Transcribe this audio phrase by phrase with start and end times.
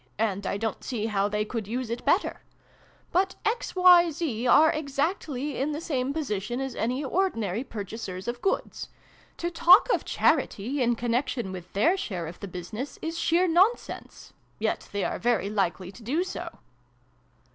[0.17, 2.41] And I don't see how they could use it better.
[3.11, 8.41] But X, Y, Z, are exactly in the same position as any ordinary purchasers of
[8.41, 8.89] goods.
[9.37, 14.33] To talk of' charity' in connection with their share of the business, is sheer nonsense.
[14.57, 16.57] Yet they are very likely to do so.